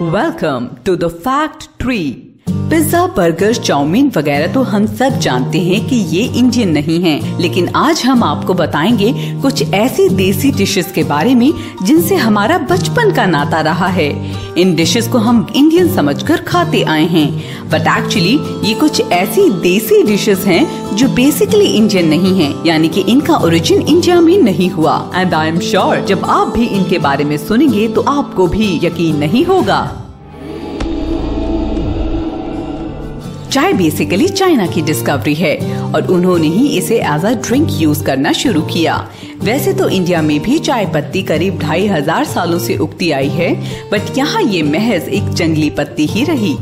Welcome 0.00 0.82
to 0.84 0.94
the 0.94 1.08
Fact 1.08 1.70
Tree 1.78 2.25
pizza 2.70 3.06
burger 3.06 3.54
chowmein 3.54 4.10
वगैरह 4.16 4.52
तो 4.52 4.62
हम 4.62 4.86
सब 4.86 5.18
जानते 5.18 5.58
हैं 5.58 5.88
कि 5.88 5.96
ये 5.96 6.22
इंडियन 6.28 6.70
नहीं 6.70 7.00
है। 7.02 7.40
लेकिन 7.40 7.68
आज 7.68 8.02
हम 8.02 8.22
आपको 8.24 8.54
बताएँगे 8.54 9.12
कुछ 9.42 9.72
ऐसी 9.74 10.08
देसी 10.08 10.50
डिशेस 10.50 10.90
के 10.92 11.04
बारे 11.04 11.34
में 11.34 11.52
जिनसे 11.82 12.14
हमारा 12.14 12.58
बचपन 12.58 13.12
का 13.14 13.26
नाता 13.26 13.60
रहा 13.60 13.86
है। 13.86 14.08
इन 14.60 14.74
डिशेस 14.74 15.08
को 15.08 15.18
हम 15.18 15.46
इंडियन 15.56 15.94
समझकर 15.94 16.36
खाते 16.36 16.82
आए 16.82 17.04
हैं। 17.06 17.28
बट 17.70 17.86
एक्चुअली 17.98 18.38
ये 18.68 18.74
कुछ 18.74 19.00
ऐसी 19.00 19.50
देसी 19.50 20.02
डिशेस 20.02 20.44
हैं 20.44 20.96
जो 20.96 21.08
बेसिकली 21.08 21.66
इंडियन 21.66 22.08
नहीं 22.08 22.40
है। 22.40 22.52
यानी 22.66 22.88
कि 22.88 23.00
इनका 23.00 23.36
ओरिजिन 23.36 23.82
इंडिया 23.82 24.20
में 24.20 24.38
नहीं 24.38 24.70
हुआ। 24.70 25.12
एंड 25.14 25.34
आई 25.34 25.48
एम 25.48 25.58
श्योर 25.58 26.00
जब 26.00 26.24
आप 26.24 26.48
भी 26.48 26.66
इनके 26.66 26.98
बारे 26.98 27.24
में 27.24 27.36
सुनेंगे 27.36 27.88
तो 27.88 28.00
आपको 28.00 28.46
भी 28.46 28.80
यकीन 28.84 29.16
नहीं 29.16 29.44
होगा। 29.44 30.05
चाय 33.56 33.72
बेसिकली 33.72 34.26
चाइना 34.28 34.66
की 34.66 34.80
डिस्कवरी 34.82 35.34
है 35.34 35.82
और 35.84 36.06
उन्होंने 36.12 36.48
ही 36.48 36.66
इसे 36.78 36.96
एज 37.12 37.24
अ 37.24 37.30
ड्रिंक 37.42 37.68
यूज़ 37.72 38.02
करना 38.04 38.32
शुरू 38.32 38.62
किया। 38.62 38.96
वैसे 39.42 39.72
तो 39.72 39.88
इंडिया 39.88 40.20
में 40.22 40.38
भी 40.42 40.58
चाय 40.58 40.86
पत्ती 40.94 41.22
करीब 41.22 41.58
ढाई 41.60 41.86
हज़ार 41.86 42.24
सालों 42.24 42.58
से 42.58 42.76
उगती 42.78 43.10
आई 43.10 43.28
है 43.28 43.50
बट 43.90 44.18
यहाँ 44.18 44.42
ये 44.42 44.62
महज 44.64 45.08
एक 45.10 45.32
जंगली 45.32 45.70
पत्ती 45.70 46.06
ही 46.06 46.24
रही। 46.24 46.54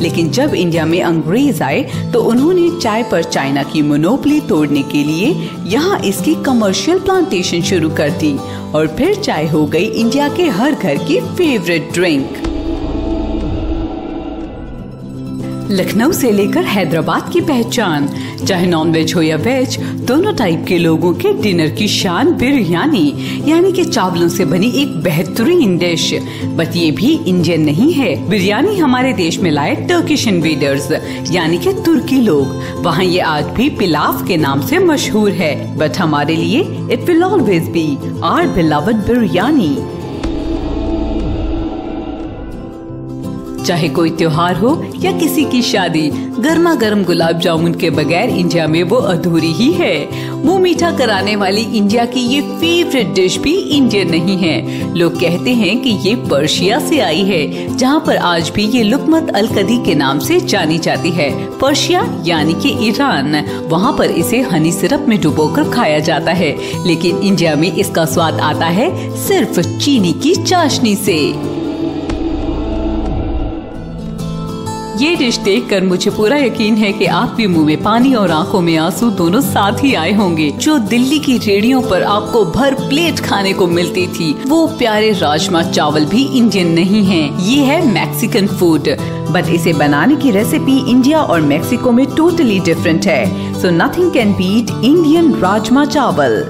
लेकिन 0.00 0.30
जब 0.30 0.54
इंडिया 0.54 0.86
में 0.86 1.00
अंग्रेज़ 1.02 1.62
आए 1.62 1.82
तो 2.12 2.22
उन्होंने 2.24 2.68
चाय 2.80 3.02
पर 3.10 3.22
चाइना 3.22 3.62
की 3.72 3.82
मोनोपली 3.82 4.40
तोड़ने 4.48 4.82
के 4.92 5.04
लिए 5.04 5.34
यहाँ 5.70 6.00
इसकी 6.04 6.34
कमर्शियल 6.44 6.98
प्लांटेशन 7.00 7.62
शुरू 7.72 7.90
कर 7.96 8.10
दी 8.20 8.36
और 8.74 8.94
फिर 8.98 9.14
चाय 9.14 9.48
हो 9.48 9.66
गई 9.66 9.86
इंडिया 9.86 10.28
के 10.36 10.48
हर 10.50 10.74
घर 10.74 11.04
की 11.06 11.20
फेवरेट 11.36 11.92
ड्रिंक 11.92 12.51
लखनऊ 15.72 16.12
से 16.12 16.30
लेकर 16.32 16.64
हैदराबाद 16.64 17.28
की 17.32 17.40
पहचान। 17.40 18.08
चाहे 18.46 18.66
नॉन 18.66 18.90
वेज 18.92 19.14
हो 19.14 19.22
या 19.22 19.36
वेज 19.36 19.76
दोनों 20.06 20.32
टाइप 20.36 20.64
के 20.68 20.78
लोगों 20.78 21.12
के 21.14 21.32
डिनर 21.32 21.68
की 21.68 21.86
शान 21.88 22.32
बिरयानी, 22.32 23.14
यानी 23.48 23.72
कि 23.72 23.84
चावलों 23.84 24.28
से 24.28 24.44
बनी 24.44 24.70
एक 24.82 24.96
बेहतरीन 25.02 25.76
डिश 25.78 26.12
बट 26.56 26.76
ये 26.76 26.90
भी 26.90 27.12
इंडियन 27.26 27.62
नहीं 27.62 27.92
है। 27.92 28.14
बिरयानी 28.28 28.76
हमारे 28.78 29.12
देश 29.12 29.38
में 29.38 29.50
लाए 29.50 29.74
टर्किश 29.88 30.26
इन्वेडर्स 30.28 30.90
यानी 31.30 31.58
कि 31.58 31.72
तुर्की 31.84 32.20
लोग। 32.20 32.82
वहाँ 32.84 33.04
ये 33.04 33.20
आज 33.20 33.44
भी 33.56 33.70
पिलाफ 33.78 34.26
के 34.28 34.36
नाम 34.36 34.66
से 34.66 34.78
मशहूर 34.78 35.30
है। 35.32 35.54
बट 35.78 35.98
हमारे 35.98 36.36
लिए 36.36 36.60
it 36.92 37.08
will 37.08 37.24
always 37.24 37.68
be 37.70 37.88
our 38.24 38.46
beloved 38.46 39.06
biryani 39.08 39.76
चाहे 43.62 43.88
कोई 43.88 44.10
त्योहार 44.10 44.56
हो 44.56 44.70
या 44.96 45.12
किसी 45.12 45.44
की 45.44 45.62
शादी 45.62 46.08
गर्मा 46.38 46.74
गर्म 46.74 47.04
गुलाब 47.04 47.38
जामुन 47.38 47.74
के 47.74 47.90
बगैर 47.90 48.30
इंडिया 48.30 48.66
में 48.66 48.82
वो 48.82 48.96
अधूरी 48.96 49.52
ही 49.52 49.70
है। 49.72 49.94
मुँह 50.44 50.58
मीठा 50.58 50.90
कराने 50.90 51.34
वाली 51.36 51.62
इंडिया 51.78 52.04
की 52.04 52.20
ये 52.20 52.40
फेवरेट 52.40 53.12
डिश 53.14 53.36
भी 53.38 53.54
इंडियन 53.76 54.10
नहीं 54.10 54.36
है। 54.38 54.94
लोग 54.94 55.20
कहते 55.20 55.50
हैं 55.50 55.76
कि 55.82 55.90
ये 56.08 56.14
पर्शिया 56.30 56.78
से 56.78 56.98
आई 57.00 57.22
है, 57.22 57.76
जहाँ 57.76 58.02
पर 58.06 58.16
आज 58.16 58.50
भी 58.50 58.66
ये 58.66 58.82
लुकमत 58.82 59.30
अल 59.30 59.48
कदी 59.48 59.78
के 59.84 59.94
नाम 59.94 60.18
से 60.18 60.40
जानी 60.40 60.78
जाती 60.78 61.10
है। 61.10 61.30
पर्शिया 61.58 62.06
यानी 62.26 62.54
कि 62.54 62.76
ईरान, 62.88 63.36
वहाँ 63.68 63.92
पर 63.98 64.10
इसे 64.12 64.40
हनी 64.42 64.72
सिरप 64.72 65.06
में 65.08 65.20
डुबोकर 65.20 65.70
खाया 65.70 65.98
जाता 66.00 66.32
है, 66.32 66.52
लेकिन 66.86 67.18
इंडिया 67.18 67.56
में 67.56 67.72
इसका 67.72 68.04
स्वाद 68.04 68.40
आता 68.40 68.66
है 68.66 68.90
सिर्फ़ 69.22 69.60
चीनी 69.78 70.12
की 70.12 70.34
चाशनी 70.34 70.94
से। 70.96 71.61
ये 75.00 75.14
डिश 75.16 75.36
देखकर 75.36 75.84
मुझे 75.84 76.10
पूरा 76.10 76.36
यकीन 76.36 76.74
है 76.76 76.92
कि 76.92 77.06
आपके 77.06 77.46
मुँह 77.46 77.66
में 77.66 77.82
पानी 77.82 78.14
और 78.14 78.30
आँखों 78.30 78.60
में 78.60 78.76
आँसू 78.76 79.10
दोनों 79.10 79.40
साथ 79.40 79.82
ही 79.84 79.94
आए 79.94 80.12
होंगे। 80.12 80.50
जो 80.50 80.78
दिल्ली 80.78 81.18
की 81.18 81.36
रेडियो 81.38 81.80
पर 81.80 82.02
आपको 82.02 82.44
भर 82.44 82.74
प्लेट 82.74 83.20
खाने 83.20 83.52
को 83.52 83.66
मिलती 83.66 84.06
थी, 84.06 84.32
वो 84.46 84.66
प्यारे 84.66 85.12
राजमा 85.12 85.62
चावल 85.62 86.04
भी 86.04 86.22
इंडियन 86.38 86.72
नहीं 86.72 87.04
है। 87.04 87.44
ये 87.50 87.62
है 87.64 87.84
मैक्सिकन 87.86 88.46
फ़ूड 88.46 88.88
बट 89.32 89.48
इसे 89.48 89.72
बनाने 89.72 90.16
की 90.16 90.30
रेसिपी 90.30 90.78
इंडिया 90.90 91.22
और 91.22 91.40
मैक्सिको 91.40 91.92
में 91.92 92.06
टोटली 92.06 92.60
डिफरेंट 92.60 93.06
है। 93.06 93.52
So 93.62 93.70
nothing 93.70 94.12
can 94.12 94.32
beat 94.32 94.70
Indian 94.84 95.32
rajma 95.34 95.84
chawal. 95.84 96.44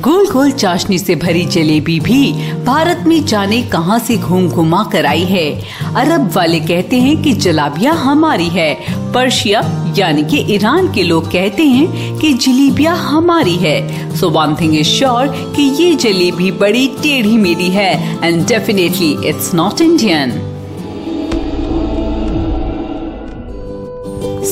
गोल 0.00 0.30
गोल 0.30 0.50
चाशनी 0.50 0.98
से 0.98 1.14
भरी 1.14 1.44
जलेबी 1.44 2.00
भी 2.00 2.32
भारत 2.64 3.04
में 3.06 3.24
जाने 3.24 3.62
कहाँ 3.62 3.98
से 3.98 4.16
घूम 4.16 4.48
घुमा 4.48 4.82
कर 4.92 5.06
आई 5.06 5.24
है। 5.24 5.50
अरब 5.96 6.30
वाले 6.36 6.60
कहते 6.60 6.96
हैं 6.96 7.22
कि 7.22 7.32
जलाबिया 7.32 7.92
हमारी 7.92 8.48
है। 8.48 8.74
पर्शिया, 9.12 9.60
यानी 9.98 10.22
कि 10.22 10.54
ईरान 10.54 10.92
के 10.92 11.02
लोग 11.02 11.26
कहते 11.26 11.64
हैं 11.64 12.18
कि 12.18 12.32
जलेबिया 12.34 12.92
हमारी 12.92 13.56
है। 13.56 14.16
So 14.16 14.30
one 14.30 14.56
thing 14.60 14.78
is 14.78 14.88
sure 14.88 15.26
कि 15.56 15.62
ये 15.62 15.94
जलेबी 15.94 16.50
बड़ी 16.50 16.86
टेढ़ी 17.02 17.36
मेढ़ी 17.36 17.68
है। 17.68 18.18
And 18.24 18.46
definitely 18.46 19.16
it's 19.28 19.54
not 19.54 19.80
Indian 19.80 20.30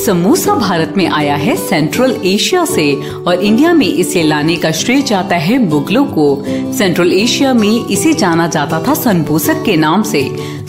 samosa 0.08 0.54
Bharat 0.54 0.94
में 0.96 1.06
आया 1.06 1.34
है 1.36 1.56
सेंट्रल 1.56 2.14
एशिया 2.24 2.64
से 2.64 2.84
और 3.26 3.42
इंडिया 3.44 3.72
में 3.72 3.86
इसे 3.86 4.22
लाने 4.22 4.54
का 4.56 4.70
श्रेय 4.72 5.02
जाता 5.02 5.36
है 5.36 5.58
मुगलों 5.58 6.04
को। 6.04 6.24
सेंट्रल 6.72 7.12
एशिया 7.12 7.52
में 7.54 7.86
इसे 7.86 8.12
जाना 8.12 8.46
जाता 8.46 8.80
था 8.88 8.94
सनभूसक 8.94 9.62
के 9.64 9.76
नाम 9.76 10.02
से। 10.02 10.22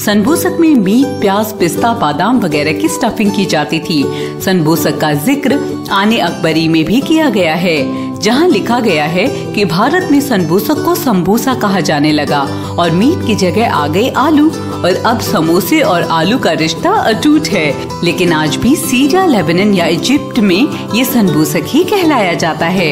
सनभूसक 0.05 0.57
में 0.59 0.75
मीट, 0.75 1.07
प्याज, 1.22 1.53
पिस्ता, 1.59 1.94
बादाम 1.94 2.39
वगैरह 2.39 2.73
की 2.73 2.88
स्टफिंग 2.88 3.31
की 3.31 3.45
जाती 3.45 3.79
थी। 3.79 4.03
सनभूसक 4.41 4.97
का 4.97 5.13
ज़िक्र 5.13 5.59
आने 5.91 6.19
अकबरी 6.19 6.67
में 6.67 6.83
भी 6.85 7.01
किया 7.01 7.29
गया 7.29 7.56
है। 7.56 7.77
जहाँ 8.19 8.47
लिखा 8.47 8.80
गया 8.80 9.03
है 9.03 9.53
कि 9.53 9.66
भारत 9.66 10.09
में 10.12 10.22
संबूसक 10.22 10.85
को 10.85 10.96
संबूसा 10.96 11.53
कहा 11.53 11.80
जाने 11.80 12.12
लगा 12.12 12.41
और 12.80 12.91
मीट 12.91 13.28
की 13.28 13.35
जगह 13.35 13.74
आ 13.74 13.88
गए 13.88 14.09
आलू। 14.09 14.50
और 14.50 15.03
अब 15.06 15.19
समोसे 15.19 15.81
और 15.81 16.03
आलू 16.03 16.38
का 16.38 16.52
रिश्ता 16.52 16.91
अटूट 16.91 17.47
है। 17.47 17.88
लेकिन 18.03 18.34
आज 18.34 18.56
भी 18.56 18.75
सीरिया, 18.75 19.25
लेबनन 19.25 19.74
या 19.74 19.85
इजिप्ट 19.85 20.40
में 20.40 20.90
ये 20.96 21.06
संबूसक 21.06 21.63
ही 21.68 21.84
कहलाया 21.84 22.34
जाता 22.34 22.66
है। 22.66 22.91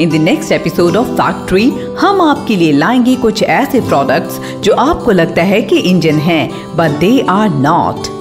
In 0.00 0.10
the 0.10 0.14
next 0.14 0.52
episode 0.52 0.96
of 0.96 1.08
factory 1.08 1.72
हम 2.00 2.20
आपके 2.20 2.56
लिए 2.56 2.72
लाएँगे 2.72 3.16
कुछ 3.16 3.42
ऐसे 3.42 3.80
प्रोडक्ट्स 3.80 4.40
जो 4.60 4.72
आपको 4.72 5.10
लगता 5.10 5.42
है 5.42 5.62
कि 5.62 5.76
इंडियन 5.76 6.18
हैं 6.18 6.76
बट 6.76 6.90
दे 6.90 7.26
आर 7.28 7.48
नॉट 7.48 8.15